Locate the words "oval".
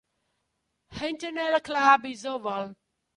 2.25-2.75